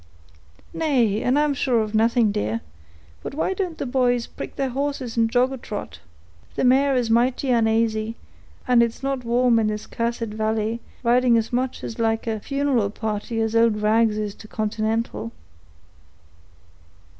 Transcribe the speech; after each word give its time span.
"Nay—and 0.73 1.37
I'm 1.37 1.53
sure 1.53 1.79
of 1.81 1.93
nothing, 1.93 2.31
dear. 2.31 2.61
But 3.21 3.35
why 3.35 3.53
don't 3.53 3.77
the 3.77 3.85
boys 3.85 4.25
prick 4.25 4.55
their 4.55 4.71
horses 4.71 5.15
and 5.15 5.29
jog 5.29 5.51
a 5.53 5.59
trot? 5.59 5.99
The 6.55 6.63
mare 6.63 6.95
is 6.95 7.11
mighty 7.11 7.49
un'asy, 7.51 8.15
and 8.67 8.81
it's 8.81 9.03
no 9.03 9.13
warm 9.13 9.59
in 9.59 9.67
this 9.67 9.85
cursed 9.85 10.21
valley, 10.33 10.79
riding 11.03 11.37
as 11.37 11.53
much 11.53 11.83
like 11.99 12.25
a 12.25 12.39
funeral 12.39 12.89
party 12.89 13.39
as 13.41 13.55
old 13.55 13.79
rags 13.83 14.17
is 14.17 14.33
to 14.33 14.47
continental." 14.47 15.31